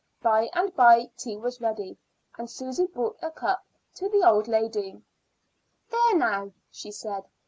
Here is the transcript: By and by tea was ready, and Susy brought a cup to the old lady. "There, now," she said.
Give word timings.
By 0.23 0.49
and 0.55 0.73
by 0.75 1.11
tea 1.15 1.37
was 1.37 1.61
ready, 1.61 1.95
and 2.35 2.49
Susy 2.49 2.87
brought 2.87 3.19
a 3.21 3.29
cup 3.29 3.63
to 3.93 4.09
the 4.09 4.27
old 4.27 4.47
lady. 4.47 4.99
"There, 5.91 6.15
now," 6.17 6.53
she 6.71 6.89
said. 6.91 7.27